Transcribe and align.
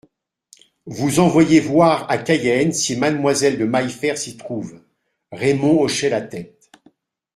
Vous 0.87 1.19
envoyer 1.19 1.59
voir 1.59 2.09
à 2.09 2.17
Cayenne 2.17 2.71
si 2.71 2.95
Mademoiselle 2.97 3.59
de 3.59 3.65
Maillefert 3.65 4.17
s'y 4.17 4.35
trouve… 4.35 4.81
Raymond 5.31 5.79
hochait 5.79 6.09
la 6.09 6.21
tête. 6.21 6.71